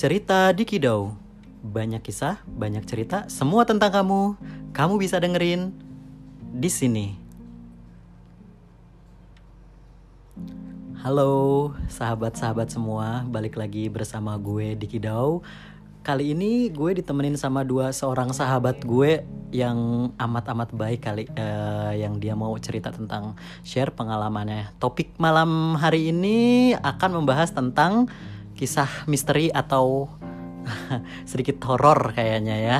[0.00, 1.12] Cerita di Kidau.
[1.60, 4.32] Banyak kisah, banyak cerita, semua tentang kamu.
[4.72, 5.76] Kamu bisa dengerin
[6.56, 7.20] di sini.
[11.04, 15.44] Halo sahabat-sahabat semua, balik lagi bersama gue di Kidau.
[16.00, 19.20] Kali ini gue ditemenin sama dua seorang sahabat gue
[19.52, 24.72] yang amat-amat baik kali eh, yang dia mau cerita tentang share pengalamannya.
[24.80, 28.08] Topik malam hari ini akan membahas tentang
[28.60, 30.04] kisah misteri atau
[31.30, 32.78] sedikit horor kayaknya ya.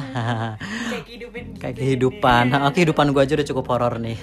[0.92, 2.44] kayak kehidupan gitu Kayak kehidupan.
[2.52, 4.20] Ah, kehidupan gue aja udah cukup horor nih.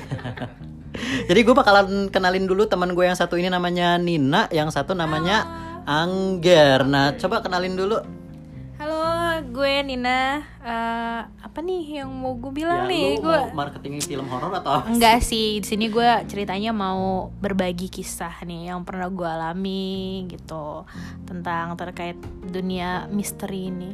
[1.29, 5.45] Jadi gue bakalan kenalin dulu teman gue yang satu ini namanya Nina, yang satu namanya
[5.89, 6.85] Angger.
[6.85, 7.97] Nah, coba kenalin dulu.
[8.77, 9.01] halo
[9.49, 11.21] gue Nina Eh,
[11.57, 14.77] apa nih yang mau gue bilang Ya, nih lu gue mau marketing film horor atau
[14.77, 14.93] apa?
[14.93, 20.85] enggak sih di sini gue ceritanya mau berbagi kisah nih yang pernah gue alami gitu
[21.25, 22.13] tentang terkait
[22.45, 23.89] dunia misteri ini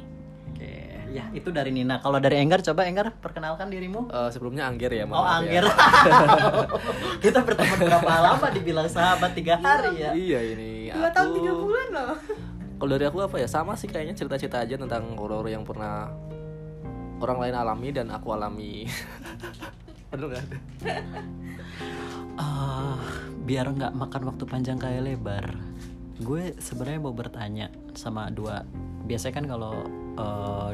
[0.51, 0.75] Oke,
[1.15, 2.03] ya itu dari Nina.
[2.03, 4.11] Kalau dari Enggar, coba Enggar perkenalkan dirimu.
[4.11, 5.33] Eh, sebelumnya Angger ya, mohon Oh, ya.
[5.39, 5.65] Angger.
[7.23, 10.11] Kita berteman berapa lama dibilang sahabat tiga hari ya.
[10.11, 10.91] Iya ini.
[10.91, 12.15] aku, bulan loh
[12.75, 16.11] Kalau dari aku apa ya sama sih kayaknya cerita-cerita aja tentang horor yang pernah
[17.23, 18.83] orang lain alami dan aku alami.
[20.13, 20.57] Aduh nggak ada.
[22.37, 22.99] Ah,
[23.47, 25.45] biar nggak makan waktu panjang kayak lebar.
[26.21, 28.61] Gue sebenarnya mau bertanya sama dua.
[29.07, 29.73] Biasanya kan kalau
[30.19, 30.71] eh,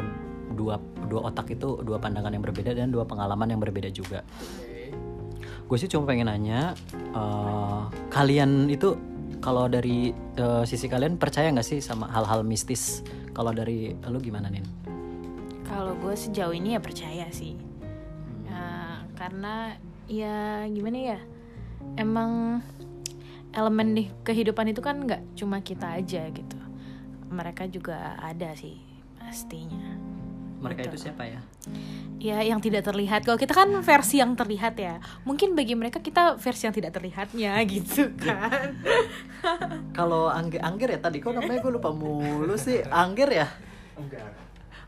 [0.58, 0.76] dua
[1.08, 4.26] dua otak itu dua pandangan yang berbeda dan dua pengalaman yang berbeda juga.
[5.70, 6.74] Gue sih cuma pengen nanya
[7.14, 8.98] eh, kalian itu
[9.40, 13.06] kalau dari eh, sisi kalian percaya nggak sih sama hal-hal mistis?
[13.32, 14.89] Kalau dari lu gimana nih
[15.70, 17.54] kalau gue sejauh ini ya percaya sih.
[18.50, 19.78] Eh, karena
[20.10, 21.20] ya gimana ya
[21.96, 22.66] emang
[23.54, 26.58] elemen di kehidupan itu kan nggak cuma kita aja gitu.
[27.30, 28.82] Mereka juga ada sih
[29.22, 29.96] pastinya.
[30.60, 31.40] Mereka itu siapa ya?
[32.20, 33.24] Ya yang tidak terlihat.
[33.24, 35.00] Kalau kita kan versi yang terlihat ya.
[35.24, 38.76] Mungkin bagi mereka kita versi yang tidak terlihatnya gitu kan.
[39.96, 42.84] Kalau Angger, Angger ya tadi kok namanya gue lupa mulu sih.
[42.92, 43.48] Angger ya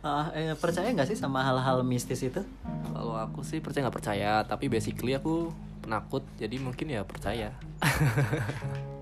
[0.01, 2.41] Ah, eh, percaya nggak sih sama hal-hal mistis itu
[2.89, 5.53] Kalau aku sih percaya nggak percaya, tapi basically aku
[5.85, 7.53] penakut, jadi mungkin ya percaya.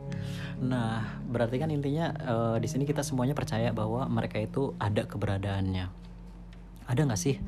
[0.59, 5.87] Nah, berarti kan intinya eh, di sini kita semuanya percaya bahwa mereka itu ada keberadaannya.
[6.83, 7.39] Ada nggak sih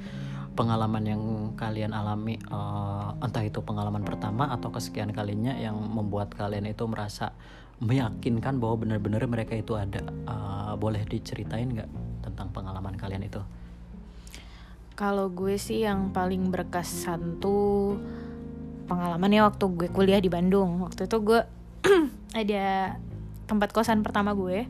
[0.56, 1.24] pengalaman yang
[1.60, 7.36] kalian alami, eh, entah itu pengalaman pertama atau kesekian kalinya yang membuat kalian itu merasa
[7.82, 10.06] meyakinkan bahwa benar-benar mereka itu ada?
[10.06, 11.90] Eh, boleh diceritain nggak
[12.22, 13.42] tentang pengalaman kalian itu?
[15.02, 17.98] kalau gue sih yang paling berkesan tuh
[18.86, 21.42] pengalamannya waktu gue kuliah di Bandung waktu itu gue
[22.38, 22.96] ada
[23.50, 24.70] tempat kosan pertama gue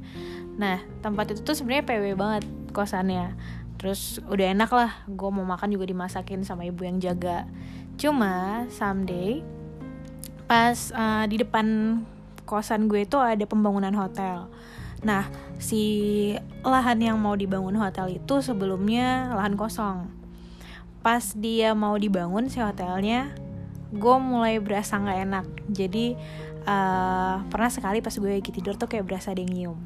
[0.56, 3.36] nah tempat itu tuh sebenarnya PW banget kosannya
[3.76, 7.44] terus udah enak lah gue mau makan juga dimasakin sama ibu yang jaga
[8.00, 9.44] cuma someday
[10.48, 12.00] pas uh, di depan
[12.46, 14.50] kosan gue itu ada pembangunan hotel.
[15.02, 15.82] Nah si
[16.62, 20.10] lahan yang mau dibangun hotel itu sebelumnya lahan kosong.
[21.02, 23.34] Pas dia mau dibangun si hotelnya
[23.92, 25.48] gue mulai berasa nggak enak.
[25.70, 26.16] Jadi
[26.66, 29.80] uh, pernah sekali pas gue lagi tidur tuh kayak berasa ada yang nyium.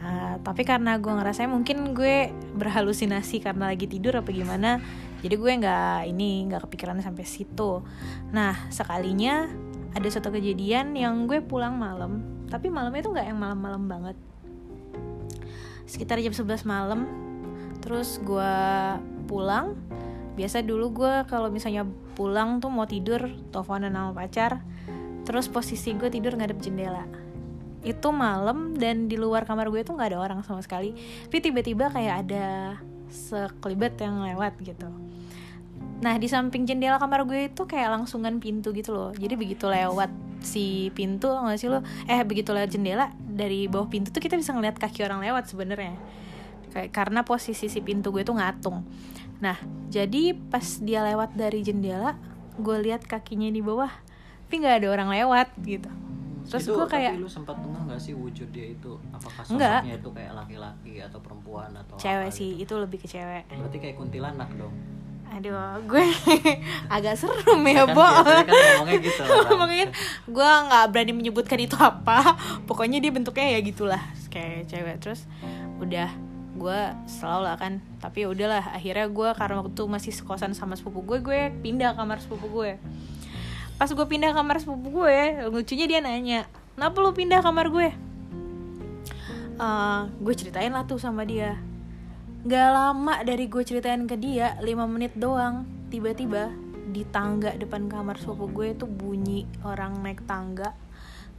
[0.00, 4.80] Uh, tapi karena gue ngerasa mungkin gue berhalusinasi karena lagi tidur apa gimana
[5.20, 7.84] jadi gue nggak ini nggak kepikiran sampai situ.
[8.32, 9.48] Nah sekalinya
[9.90, 14.16] ada suatu kejadian yang gue pulang malam tapi malamnya tuh nggak yang malam-malam banget.
[15.86, 17.06] Sekitar jam 11 malam
[17.78, 18.54] terus gue
[19.30, 19.78] pulang.
[20.34, 21.86] Biasa dulu gue kalau misalnya
[22.18, 23.22] pulang tuh mau tidur
[23.54, 24.60] teleponan sama pacar.
[25.22, 27.06] Terus posisi gue tidur ngadep jendela.
[27.86, 30.90] Itu malam dan di luar kamar gue tuh nggak ada orang sama sekali.
[31.30, 32.46] Tapi tiba-tiba kayak ada
[33.10, 34.90] sekelibet yang lewat gitu
[36.00, 39.12] nah di samping jendela kamar gue itu kayak langsungan pintu gitu loh.
[39.12, 40.08] Jadi begitu lewat
[40.40, 41.84] si pintu nggak sih lo?
[42.08, 45.92] Eh begitu lewat jendela dari bawah pintu tuh kita bisa ngeliat kaki orang lewat sebenarnya.
[46.72, 48.80] Kayak karena posisi si pintu gue tuh ngatung.
[49.44, 49.60] Nah
[49.92, 52.16] jadi pas dia lewat dari jendela
[52.56, 53.92] gue lihat kakinya di bawah
[54.48, 55.86] tapi nggak ada orang lewat gitu.
[56.50, 58.98] Terus Itu, gue kayak tapi lu sempat ngeh nggak sih wujud dia itu?
[59.14, 59.86] Apakah Enggak.
[59.86, 62.74] sosoknya itu kayak laki-laki atau perempuan atau cewek apa sih gitu?
[62.74, 63.44] itu lebih ke cewek.
[63.46, 64.74] Berarti kayak kuntilanak dong
[65.30, 66.04] aduh gue
[66.94, 68.02] agak serem ya kan bo.
[68.02, 69.22] kan ngomongnya gitu
[70.26, 72.34] gue nggak berani menyebutkan itu apa.
[72.66, 74.96] Pokoknya dia bentuknya ya gitulah kayak cewek.
[74.98, 75.24] Terus
[75.78, 76.10] udah
[76.58, 77.78] gue selalu lah kan.
[78.02, 82.18] Tapi ya udahlah akhirnya gue karena waktu masih sekosan sama sepupu gue gue pindah kamar
[82.18, 82.76] sepupu gue
[83.80, 86.44] pas gue pindah kamar sepupu gue lucunya dia nanya
[86.76, 87.88] kenapa lu pindah kamar gue?
[89.60, 91.56] Eh, gue ceritain lah tuh sama dia
[92.40, 96.54] Gak lama dari gue ceritain ke dia 5 menit doang Tiba-tiba
[96.90, 100.70] di tangga depan kamar sepupu gue tuh bunyi orang naik tangga.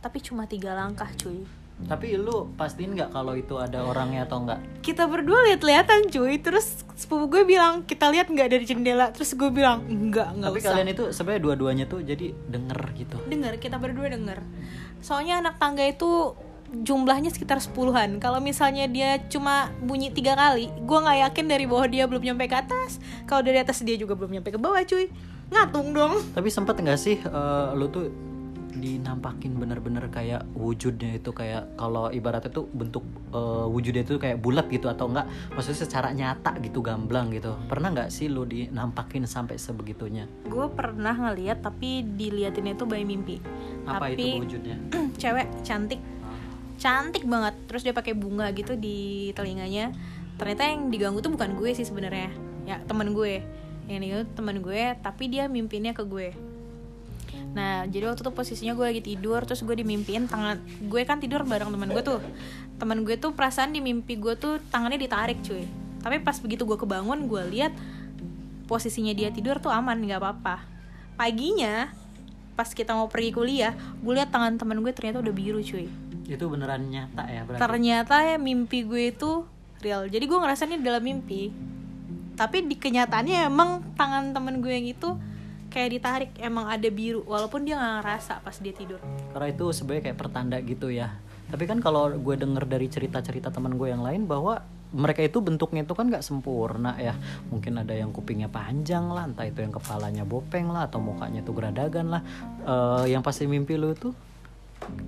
[0.04, 1.48] Tapi cuma tiga langkah cuy.
[1.82, 4.60] Tapi lu pastiin nggak kalau itu ada orangnya atau enggak?
[4.84, 6.36] Kita berdua lihat-lihatan cuy.
[6.44, 9.16] Terus sepupu gue bilang kita lihat nggak dari jendela?
[9.16, 10.70] Terus gue bilang enggak nggak Tapi usah.
[10.76, 13.18] kalian itu sebenarnya dua-duanya tuh jadi denger gitu.
[13.32, 14.44] Dengar, kita berdua denger.
[15.00, 16.36] Soalnya anak tangga itu
[16.72, 18.18] jumlahnya sekitar sepuluhan.
[18.24, 22.48] Kalau misalnya dia cuma bunyi tiga kali Gue nggak yakin dari bawah dia belum nyampe
[22.48, 22.98] ke atas.
[23.28, 25.12] Kalau dari atas dia juga belum nyampe ke bawah cuy.
[25.52, 26.14] Ngatung dong.
[26.32, 28.08] Tapi sempet nggak sih eh, lu tuh
[28.72, 33.04] dinampakin bener-bener kayak wujudnya itu kayak kalau ibaratnya tuh bentuk
[33.36, 37.52] eh, wujudnya itu kayak bulat gitu atau enggak maksudnya secara nyata gitu gamblang gitu.
[37.68, 40.24] Pernah nggak sih lu dinampakin sampai sebegitunya?
[40.48, 43.44] Gue pernah ngeliat tapi diliatin itu by mimpi.
[43.84, 44.78] Apa Tapi itu wujudnya?
[45.22, 46.00] cewek cantik
[46.82, 47.54] cantik banget.
[47.70, 49.94] Terus dia pakai bunga gitu di telinganya.
[50.42, 52.34] Ternyata yang diganggu tuh bukan gue sih sebenarnya.
[52.66, 53.46] Ya teman gue.
[53.86, 56.34] Yang diganggu tuh teman gue tapi dia mimpinnya ke gue.
[57.54, 60.58] Nah jadi waktu itu posisinya gue lagi tidur terus gue dimimpiin tangan
[60.90, 62.20] gue kan tidur bareng teman gue tuh.
[62.82, 65.70] Teman gue tuh perasaan di mimpi gue tuh tangannya ditarik cuy.
[66.02, 67.72] Tapi pas begitu gue kebangun gue lihat
[68.66, 70.66] posisinya dia tidur tuh aman nggak apa-apa.
[71.14, 71.94] Paginya
[72.58, 73.74] pas kita mau pergi kuliah
[74.04, 75.88] gue lihat tangan teman gue ternyata udah biru cuy
[76.28, 77.62] itu beneran nyata ya berarti.
[77.62, 79.46] Ternyata ya mimpi gue itu
[79.82, 80.06] real.
[80.06, 81.50] Jadi gue ngerasanya dalam mimpi.
[82.38, 85.10] Tapi di kenyataannya emang tangan temen gue yang itu
[85.74, 86.32] kayak ditarik.
[86.38, 89.02] Emang ada biru walaupun dia nggak ngerasa pas dia tidur.
[89.34, 91.18] Karena itu sebenarnya kayak pertanda gitu ya.
[91.52, 95.88] Tapi kan kalau gue denger dari cerita-cerita teman gue yang lain bahwa mereka itu bentuknya
[95.88, 97.16] itu kan nggak sempurna ya.
[97.52, 101.56] Mungkin ada yang kupingnya panjang lah entah itu yang kepalanya bopeng lah atau mukanya tuh
[101.56, 102.22] geradagan lah.
[102.64, 104.16] Eh, yang pasti mimpi lu tuh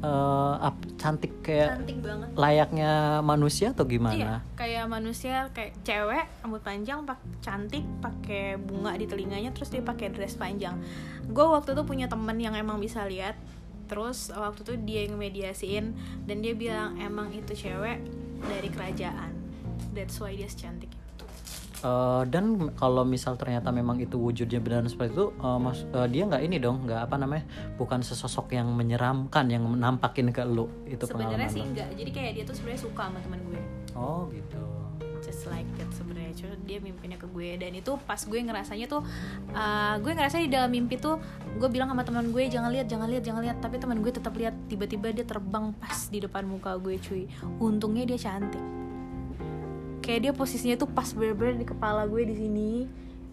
[0.03, 2.29] eh, ap- cantik kayak cantik banget.
[2.39, 8.95] layaknya manusia atau iya gimana kayak manusia kayak cewek rambut panjang pak cantik pakai bunga
[8.95, 10.79] di telinganya terus dia pakai dress panjang.
[11.27, 13.35] Gue waktu itu punya temen yang emang bisa lihat
[13.91, 15.91] terus waktu itu dia yang mediasiin
[16.23, 17.99] dan dia bilang emang itu cewek
[18.47, 19.35] dari kerajaan.
[19.91, 21.02] That's why dia secantik
[21.83, 26.23] Eh, dan kalau misal ternyata memang itu wujudnya benar seperti itu, eh, mas, eh, dia
[26.23, 27.43] nggak ini dong, nggak apa namanya,
[27.75, 30.71] bukan sesosok yang menyeramkan, yang menampakin ke lu.
[30.87, 33.61] Itu sebenarnya sih enggak jadi kayak dia tuh sebenarnya suka sama teman gue.
[33.99, 34.63] Oh gitu.
[35.23, 36.35] just like that sebenarnya.
[36.35, 37.55] Cuma dia mimpinya ke gue.
[37.55, 39.07] Dan itu pas gue ngerasanya tuh
[39.55, 41.15] uh, gue ngerasa di dalam mimpi tuh
[41.55, 43.57] gue bilang sama teman gue jangan lihat jangan lihat jangan lihat.
[43.63, 47.23] Tapi teman gue tetap lihat tiba-tiba dia terbang pas di depan muka gue cuy.
[47.63, 48.82] Untungnya dia cantik
[50.03, 52.71] kayak dia posisinya tuh pas bener-bener di kepala gue di sini.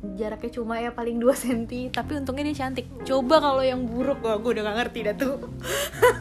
[0.01, 2.87] Jaraknya cuma ya paling 2 cm tapi untungnya dia cantik.
[3.03, 5.37] Coba kalau yang buruk gue udah gak ngerti dah tuh.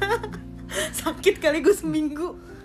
[1.05, 2.58] Sakit kali gue seminggu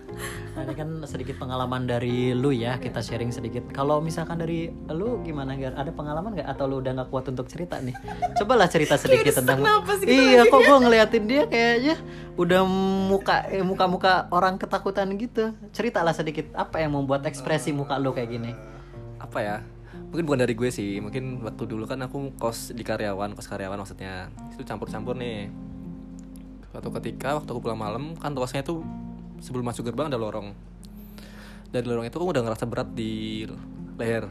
[0.54, 3.66] Nah, ini kan sedikit pengalaman dari lu ya, kita sharing sedikit.
[3.74, 5.74] Kalau misalkan dari lu gimana Gar?
[5.74, 7.94] Ada pengalaman nggak atau lu udah nggak kuat untuk cerita nih?
[8.38, 9.60] Cobalah cerita sedikit tentang.
[10.00, 11.96] gitu iya, kok gue ngeliatin dia kayaknya
[12.38, 12.62] udah
[13.10, 15.52] muka eh, muka-muka orang ketakutan gitu.
[15.74, 18.52] Ceritalah sedikit apa yang membuat ekspresi muka lu kayak gini.
[19.24, 19.56] apa ya
[20.14, 23.82] mungkin bukan dari gue sih mungkin waktu dulu kan aku kos di karyawan kos karyawan
[23.82, 25.50] maksudnya itu campur-campur nih
[26.70, 28.78] suatu ketika waktu aku pulang malam kan kosnya itu
[29.44, 30.56] sebelum masuk gerbang ada lorong.
[31.68, 33.44] Dari lorong itu aku udah ngerasa berat di
[34.00, 34.24] leher.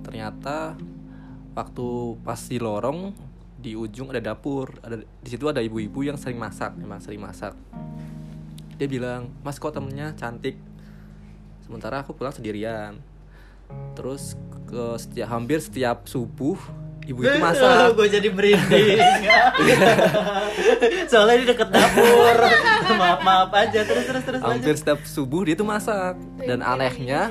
[0.00, 0.72] Ternyata
[1.52, 1.86] waktu
[2.24, 3.12] pas di lorong
[3.60, 4.72] di ujung ada dapur.
[4.80, 7.52] Ada di situ ada ibu-ibu yang sering masak emang sering masak.
[8.80, 10.56] Dia bilang mas kok temennya cantik?
[11.68, 12.96] Sementara aku pulang sendirian.
[13.92, 14.32] Terus
[14.64, 16.56] ke setiap hampir setiap subuh
[17.08, 19.00] ibu itu masak gue jadi merinding.
[21.10, 22.36] Soalnya di deket dapur.
[22.90, 24.40] maaf maaf aja terus terus terus.
[24.40, 27.30] hampir setiap subuh dia tuh masak dan anehnya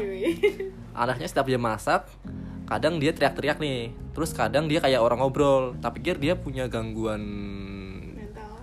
[0.94, 2.08] anehnya setiap dia masak
[2.66, 7.22] kadang dia teriak-teriak nih terus kadang dia kayak orang ngobrol tapi pikir dia punya gangguan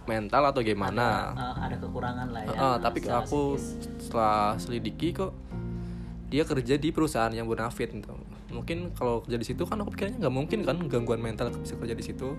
[0.04, 2.48] mental atau gimana Eh, ada kekurangan lah ya.
[2.50, 3.88] Heeh, tapi secara aku psikis.
[4.00, 5.32] setelah selidiki kok
[6.28, 8.12] dia kerja di perusahaan yang bonafit gitu.
[8.54, 11.98] Mungkin kalau kerja di situ kan aku pikirnya nggak mungkin kan gangguan mental bisa kerja
[11.98, 12.38] di situ.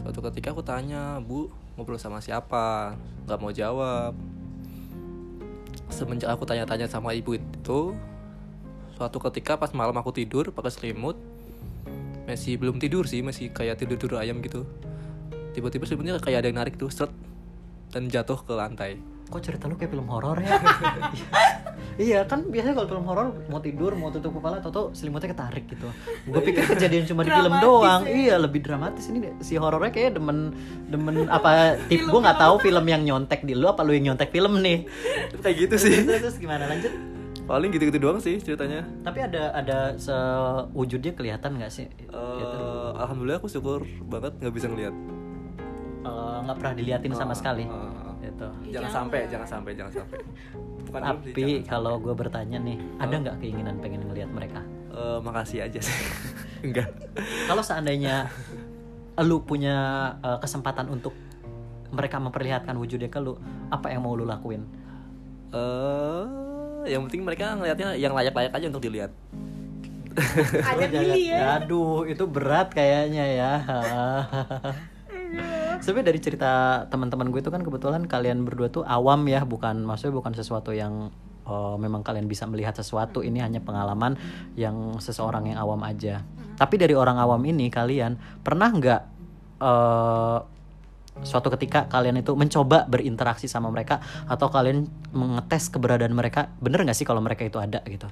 [0.00, 2.96] Suatu ketika aku tanya bu ngobrol sama siapa?
[3.28, 4.16] Nggak mau jawab.
[5.92, 7.92] Semenjak aku tanya-tanya sama ibu itu
[8.96, 11.18] suatu ketika pas malam aku tidur pakai selimut
[12.24, 14.64] masih belum tidur sih masih kayak tidur tidur ayam gitu.
[15.52, 17.12] Tiba-tiba selimutnya kayak ada yang narik tuh seret
[17.92, 18.98] dan jatuh ke lantai.
[19.28, 20.56] Kok cerita lu kayak film horor ya?
[21.94, 25.86] Iya kan biasanya kalau film horor mau tidur mau tutup kepala atau selimutnya ketarik gitu.
[26.24, 28.02] Gue pikir kejadian cuma di film doang.
[28.02, 28.10] ya.
[28.10, 29.32] Iya lebih dramatis ini deh.
[29.38, 30.50] si horornya kayak demen
[30.86, 34.28] demen apa tip gue nggak tahu film yang nyontek di lu apa lu yang nyontek
[34.28, 34.86] film nih.
[35.38, 36.90] kayak gitu sih Terus, terus gimana lanjut?
[37.44, 41.86] paling gitu-gitu doang sih ceritanya Tapi ada ada sewujudnya kelihatan nggak sih?
[41.86, 42.08] Gitu.
[42.08, 44.94] Eh, alhamdulillah aku syukur banget nggak bisa ngeliat
[46.02, 47.64] Eh, nggak pernah diliatin sama Ah, sekali.
[47.64, 48.52] ah, ah.
[48.60, 48.72] Gitu.
[48.72, 50.18] jangan sampai jangan sampai jangan sampai
[50.84, 54.60] Bukan sih, Tapi jangan kalau gue bertanya nih, ada nggak keinginan pengen ngelihat mereka?
[54.94, 55.98] Eh, makasih aja sih
[56.66, 56.86] enggak
[57.50, 58.30] Kalau seandainya
[59.22, 59.74] lu punya
[60.22, 61.14] uh, kesempatan untuk
[61.90, 63.38] mereka memperlihatkan wujudnya ke lu,
[63.70, 64.66] apa yang mau lu lakuin?
[65.54, 66.24] eh
[66.90, 69.14] yang penting mereka ngelihatnya yang layak-layak aja untuk dilihat
[70.62, 71.58] Ada jangan- ya.
[71.58, 73.52] Aduh, itu berat kayaknya ya.
[75.80, 76.52] Sebenarnya dari cerita
[76.88, 81.10] teman-teman gue itu kan kebetulan kalian berdua tuh awam ya, bukan maksudnya bukan sesuatu yang
[81.44, 83.20] uh, memang kalian bisa melihat sesuatu.
[83.20, 84.16] Ini hanya pengalaman
[84.54, 86.24] yang seseorang yang awam aja.
[86.54, 89.02] Tapi dari orang awam ini kalian pernah nggak
[89.60, 90.38] uh,
[91.22, 96.98] suatu ketika kalian itu mencoba berinteraksi sama mereka atau kalian mengetes keberadaan mereka bener nggak
[96.98, 98.10] sih kalau mereka itu ada gitu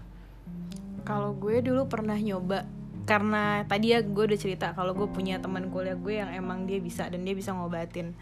[1.02, 2.62] Kalau gue dulu pernah nyoba
[3.02, 6.78] karena tadi ya gue udah cerita kalau gue punya teman kuliah gue yang emang dia
[6.78, 8.14] bisa dan dia bisa ngobatin.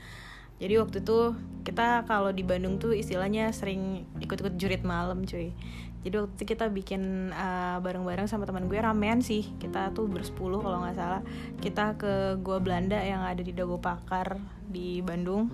[0.61, 1.33] Jadi waktu itu
[1.65, 5.57] kita kalau di Bandung tuh istilahnya sering ikut-ikut jurit malam cuy.
[6.01, 9.53] Jadi waktu itu kita bikin uh, bareng-bareng sama teman gue ramean sih.
[9.57, 11.21] Kita tuh bersepuluh kalau nggak salah.
[11.61, 15.49] Kita ke Gua Belanda yang ada di Dago Pakar di Bandung.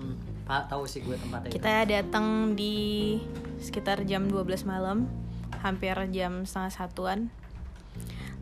[0.47, 1.51] Pak tahu sih gue tempatnya.
[1.51, 3.19] Kita datang di
[3.59, 5.11] sekitar jam 12 malam,
[5.63, 7.31] hampir jam setengah satuan.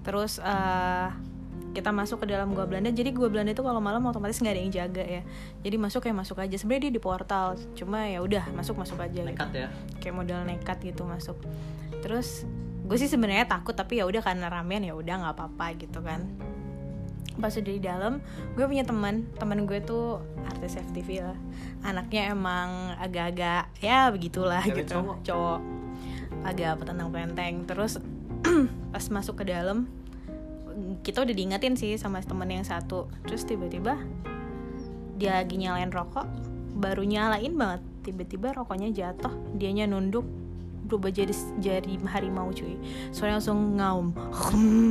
[0.05, 1.09] Terus eh,
[1.75, 2.95] kita masuk ke dalam gua Belanda.
[2.95, 5.23] Jadi gua Belanda itu kalau malam otomatis nggak ada yang jaga ya.
[5.67, 6.55] Jadi masuk kayak masuk aja.
[6.55, 9.11] Sebenarnya dia di portal, cuma ya udah masuk masuk aja.
[9.11, 9.27] gitu.
[9.27, 9.69] nekat ya
[9.99, 11.35] Kayak modal nekat gitu masuk.
[12.05, 12.47] Terus
[12.85, 16.29] gue sih sebenarnya takut tapi ya udah karena ramean ya udah nggak apa-apa gitu kan
[17.41, 18.23] pas udah di dalam
[18.55, 21.39] gue punya teman teman gue tuh artis FTV lah
[21.83, 25.17] anaknya emang agak-agak ya begitulah gitu cowok?
[25.27, 25.61] cowok
[26.47, 27.99] agak petentang penteng terus
[28.95, 29.89] pas masuk ke dalam
[31.07, 33.09] kita udah diingetin sih sama temen yang satu.
[33.25, 33.99] Terus tiba-tiba
[35.15, 36.27] dia lagi nyalain rokok
[36.77, 37.83] baru nyalain banget.
[38.05, 40.27] Tiba-tiba rokoknya jatuh dianya nunduk
[40.85, 42.77] berubah jadi jadi harimau cuy.
[43.11, 44.07] Soalnya langsung ngaum.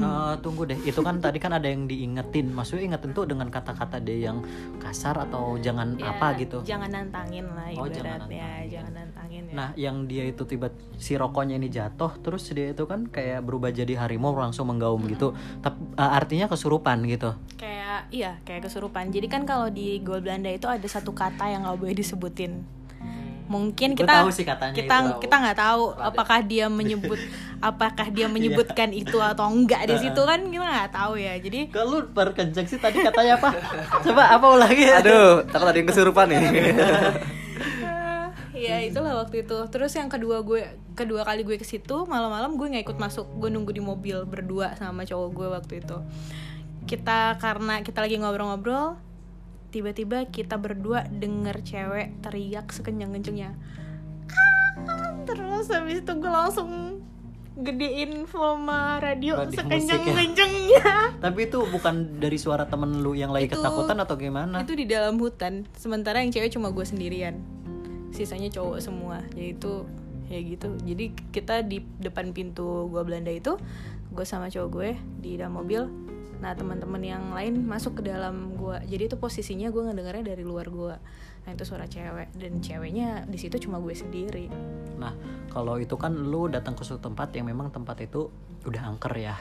[0.04, 0.76] Eh, tunggu deh.
[0.82, 2.52] Itu kan tadi kan ada yang diingetin.
[2.52, 4.44] Maksudnya ingetin tuh dengan kata-kata dia yang
[4.78, 6.60] kasar atau jangan Ya, apa gitu?
[6.64, 8.66] jangan nantangin lah Oh, jangan nantangin.
[8.68, 9.54] jangan nantangin ya.
[9.54, 13.70] Nah yang dia itu tiba si rokoknya ini jatuh terus dia itu kan kayak berubah
[13.70, 15.32] jadi harimau langsung menggaum gitu.
[15.60, 17.32] Tapi eh, artinya kesurupan gitu.
[17.56, 19.10] Kayak iya kayak kesurupan.
[19.10, 22.66] Jadi kan kalau di Gol Belanda itu ada satu kata yang nggak boleh disebutin
[23.54, 25.30] mungkin Gua kita tahu sih katanya kita itu.
[25.30, 27.22] kita nggak tahu apakah dia menyebut
[27.70, 31.38] apakah dia menyebutkan itu atau enggak di situ kan kita nggak tahu ya.
[31.38, 33.50] Jadi kalau lu perkenceng sih tadi katanya apa?
[34.10, 34.90] Coba apa ulangi?
[34.90, 36.42] Aduh takut ada yang kesurupan nih.
[38.64, 39.60] Ya itulah waktu itu.
[39.68, 40.64] Terus yang kedua gue
[40.96, 43.28] kedua kali gue ke situ malam-malam gue nggak ikut masuk.
[43.36, 45.98] Gue nunggu di mobil berdua sama cowok gue waktu itu.
[46.88, 48.96] Kita karena kita lagi ngobrol-ngobrol
[49.74, 53.58] tiba-tiba kita berdua denger cewek teriak sekencang-kencangnya
[54.30, 57.02] "Ah!" terus habis itu gue langsung
[57.54, 59.62] gedein volume radio ya.
[59.62, 60.86] sekencang-kencangnya
[61.26, 64.62] tapi itu bukan dari suara temen lu yang lagi Itu- ketakutan atau gimana?
[64.62, 65.70] itu di dalam hutan.
[65.78, 67.38] Sementara yang cewek cuma gue sendirian.
[68.10, 69.22] Sisanya cowok semua.
[69.38, 69.86] Yaitu
[70.34, 70.74] ya gitu.
[70.82, 73.54] Jadi kita di depan pintu gua Belanda itu
[74.10, 74.90] gue sama cowok gue
[75.22, 75.86] di dalam mobil
[76.44, 78.84] nah teman-teman yang lain masuk ke dalam gua.
[78.84, 81.00] Jadi itu posisinya gue ngedengarnya dari luar gua.
[81.48, 82.36] Nah itu suara cewek.
[82.36, 84.52] Dan ceweknya di situ cuma gue sendiri.
[85.00, 85.16] Nah,
[85.48, 88.28] kalau itu kan lu datang ke suatu tempat yang memang tempat itu
[88.64, 89.36] udah angker ya.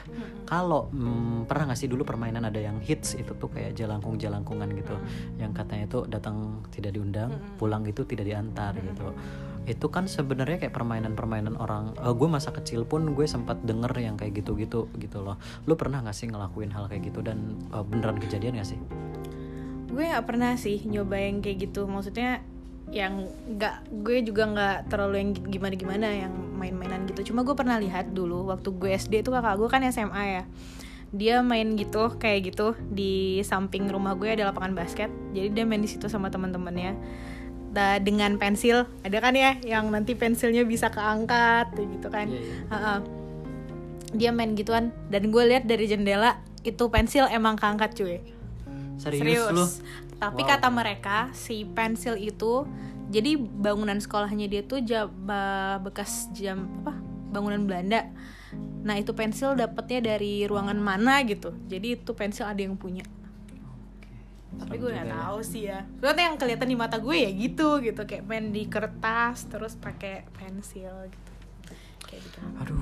[0.47, 4.67] Kalau mm, pernah nggak sih dulu permainan ada yang hits itu tuh kayak jalangkung jalangkungan
[4.75, 4.95] gitu,
[5.39, 9.15] yang katanya itu datang tidak diundang, pulang itu tidak diantar gitu.
[9.63, 11.95] Itu kan sebenarnya kayak permainan-permainan orang.
[11.95, 15.39] gue masa kecil pun gue sempat denger yang kayak gitu-gitu gitu loh.
[15.65, 18.79] Lu pernah nggak sih ngelakuin hal kayak gitu dan eh, beneran kejadian gak sih?
[19.93, 22.41] gue nggak pernah sih nyoba yang kayak gitu maksudnya
[22.89, 27.77] yang nggak gue juga nggak terlalu yang gimana gimana yang main-mainan gitu cuma gue pernah
[27.77, 30.43] lihat dulu waktu gue SD itu kakak gue kan SMA ya
[31.13, 35.81] dia main gitu kayak gitu di samping rumah gue ada lapangan basket jadi dia main
[35.81, 36.97] di situ sama teman-temannya
[37.73, 42.55] Da- dengan pensil ada kan ya yang nanti pensilnya bisa keangkat gitu kan Iya, iya.
[42.69, 42.95] Ha-ha.
[44.13, 48.21] dia main gituan dan gue lihat dari jendela itu pensil emang keangkat cuy
[48.95, 49.65] Serius, lu?
[50.15, 50.49] tapi Wow.
[50.53, 52.69] kata mereka si pensil itu
[53.09, 56.93] jadi bangunan sekolahnya dia tuh ja- ba- bekas jam apa
[57.29, 58.05] bangunan Belanda
[58.79, 63.01] nah itu pensil dapatnya dari ruangan mana gitu jadi itu pensil ada yang punya
[64.59, 68.01] tapi gue nggak tahu sih ya soalnya yang kelihatan di mata gue ya gitu gitu
[68.05, 71.31] kayak main di kertas terus pakai pensil gitu
[72.13, 72.77] kayak gitu Aduh,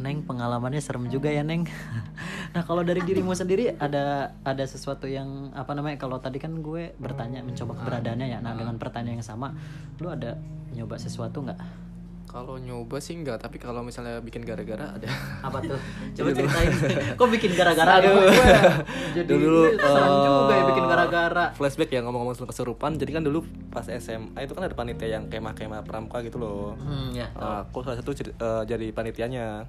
[0.00, 1.68] Neng pengalamannya serem juga ya Neng.
[2.56, 6.00] nah kalau dari dirimu sendiri ada ada sesuatu yang apa namanya?
[6.00, 8.38] Kalau tadi kan gue bertanya mencoba keberadaannya ya.
[8.40, 9.52] Nah dengan pertanyaan yang sama,
[10.00, 10.40] lu ada
[10.72, 11.89] nyoba sesuatu nggak?
[12.30, 15.10] Kalau nyoba sih enggak, tapi kalau misalnya bikin gara-gara ada.
[15.42, 15.74] Apa tuh?
[16.14, 16.70] Coba ceritain.
[17.18, 18.30] Kok bikin gara-gara Aduh.
[19.18, 21.44] Jadi Dulu, serem eh, juga ya bikin gara-gara.
[21.58, 22.94] Flashback ya ngomong-ngomong soal kesurupan.
[23.02, 23.42] Jadi kan dulu
[23.74, 26.78] pas SMA itu kan ada panitia yang kemah-kemah pramuka gitu loh.
[26.78, 27.34] Hmm, ya.
[27.34, 29.66] Nah, aku salah satu jadi, eh, jadi panitianya.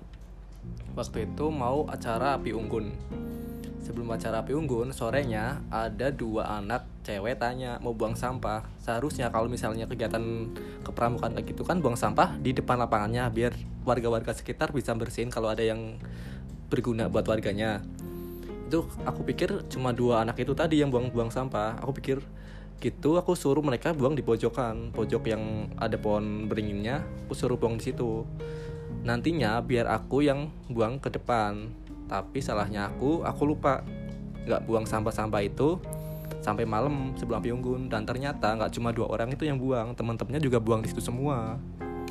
[0.93, 2.93] Waktu itu mau acara api unggun.
[3.91, 8.63] Sebelum acara api unggun, sorenya ada dua anak cewek tanya mau buang sampah.
[8.79, 10.47] Seharusnya kalau misalnya kegiatan
[10.79, 13.51] kepramukaan kayak gitu kan buang sampah di depan lapangannya biar
[13.83, 15.99] warga-warga sekitar bisa bersihin kalau ada yang
[16.71, 17.83] berguna buat warganya.
[18.71, 21.75] Itu aku pikir cuma dua anak itu tadi yang buang-buang sampah.
[21.83, 22.23] Aku pikir
[22.79, 27.75] gitu aku suruh mereka buang di pojokan, pojok yang ada pohon beringinnya, aku suruh buang
[27.75, 28.23] di situ
[29.01, 31.73] nantinya biar aku yang buang ke depan
[32.11, 33.87] tapi salahnya aku aku lupa.
[34.43, 35.79] Nggak buang sampah-sampah itu
[36.43, 37.87] sampai malam sebelum api unggun.
[37.87, 41.55] Dan ternyata nggak cuma dua orang itu yang buang teman-temannya juga buang di situ semua.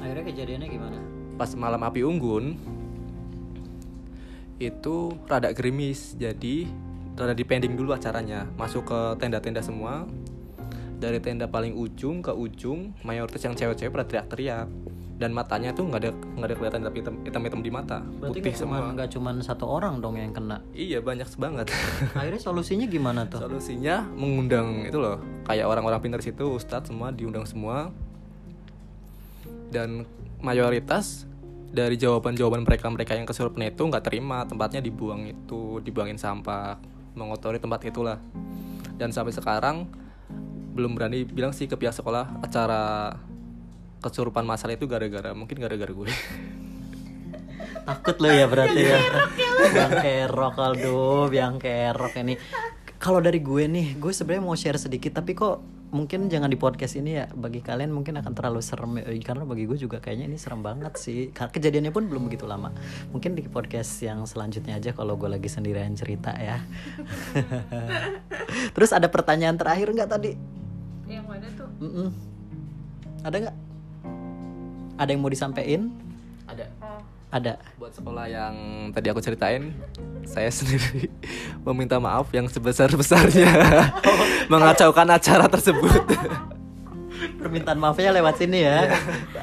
[0.01, 1.01] Akhirnya kejadiannya gimana?
[1.41, 2.53] pas malam api unggun
[4.61, 6.13] itu rada gerimis.
[6.21, 6.69] Jadi
[7.17, 8.45] rada dipending dulu acaranya.
[8.61, 10.05] Masuk ke tenda-tenda semua.
[11.01, 14.69] Dari tenda paling ujung ke ujung mayoritas yang cewek-cewek pada teriak-teriak
[15.21, 18.01] dan matanya tuh nggak ada nggak ada kelihatan tapi hitam hitam, hitam di mata.
[18.01, 18.95] Berarti putih cuman semua.
[18.97, 20.65] nggak cuman satu orang dong yang kena.
[20.73, 21.69] iya banyak banget.
[22.19, 23.45] Akhirnya solusinya gimana tuh?
[23.45, 27.93] solusinya mengundang itu loh kayak orang-orang pintar situ ustadz semua diundang semua.
[29.69, 30.09] Dan
[30.41, 31.29] mayoritas
[31.71, 36.81] dari jawaban-jawaban mereka-mereka yang kesurupan itu nggak terima tempatnya dibuang itu dibuangin sampah
[37.13, 38.17] mengotori tempat itulah.
[38.97, 39.85] Dan sampai sekarang
[40.73, 43.13] belum berani bilang sih ke pihak sekolah acara
[44.01, 46.09] kesurupan masal itu gara-gara mungkin gara-gara gue
[47.91, 48.99] Takut lo ya berarti ya.
[49.73, 52.39] Yang kerok Aldo, yang kerok ini.
[53.01, 55.59] Kalau dari gue nih, gue sebenarnya mau share sedikit tapi kok
[55.91, 57.27] mungkin jangan di podcast ini ya.
[57.33, 59.11] Bagi kalian mungkin akan terlalu serem ya.
[59.25, 61.35] karena bagi gue juga kayaknya ini serem banget sih.
[61.35, 62.71] Karena kejadiannya pun belum begitu lama.
[63.11, 66.63] Mungkin di podcast yang selanjutnya aja kalau gue lagi sendirian cerita ya.
[68.77, 70.33] Terus ada pertanyaan terakhir nggak tadi?
[71.11, 72.09] yang mana tuh Mm-mm.
[73.27, 73.57] Ada nggak?
[75.01, 75.89] Ada yang mau disampaikan?
[76.51, 77.63] ada oh Ada.
[77.79, 78.55] buat sekolah yang
[78.91, 79.71] tadi aku ceritain
[80.27, 81.07] saya sendiri
[81.63, 83.55] meminta maaf yang sebesar-besarnya
[84.53, 86.03] mengacaukan acara tersebut
[87.21, 88.89] Permintaan maafnya lewat sini ya.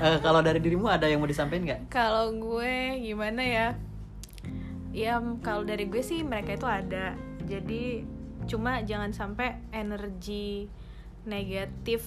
[0.02, 1.82] Eh, kalau dari dirimu ada yang mau disampaikan nggak?
[1.94, 3.68] Kalau gue gimana ya?
[4.94, 7.14] Ya kalau dari gue sih mereka itu ada.
[7.46, 8.02] Jadi
[8.50, 10.70] cuma jangan sampai energi
[11.26, 12.06] negatif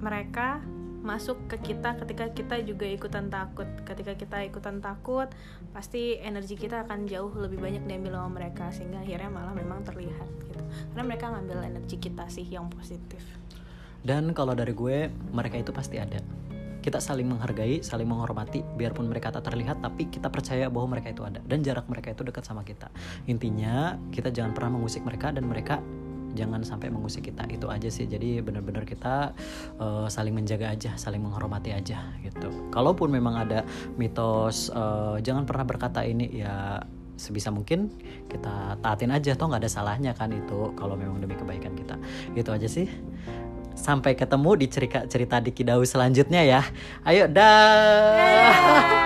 [0.00, 0.64] mereka
[1.04, 3.68] masuk ke kita ketika kita juga ikutan takut.
[3.84, 5.28] Ketika kita ikutan takut,
[5.76, 10.28] pasti energi kita akan jauh lebih banyak diambil sama mereka sehingga akhirnya malah memang terlihat
[10.48, 10.60] gitu.
[10.90, 13.20] Karena mereka ngambil energi kita sih yang positif.
[14.00, 16.20] Dan kalau dari gue, mereka itu pasti ada.
[16.84, 21.24] Kita saling menghargai, saling menghormati, biarpun mereka tak terlihat, tapi kita percaya bahwa mereka itu
[21.24, 21.40] ada.
[21.40, 22.92] Dan jarak mereka itu dekat sama kita.
[23.24, 25.80] Intinya, kita jangan pernah mengusik mereka dan mereka
[26.34, 27.46] jangan sampai mengusik kita.
[27.48, 28.04] Itu aja sih.
[28.04, 29.32] Jadi benar-benar kita
[29.78, 32.50] eh, saling menjaga aja, saling menghormati aja gitu.
[32.74, 33.62] Kalaupun memang ada
[33.96, 36.82] mitos, eh, jangan pernah berkata ini ya
[37.14, 37.94] sebisa mungkin
[38.26, 41.94] kita taatin aja toh nggak ada salahnya kan itu kalau memang demi kebaikan kita
[42.34, 42.90] gitu aja sih
[43.74, 46.62] sampai ketemu di cerita cerita di Kidau selanjutnya ya
[47.06, 49.03] ayo dah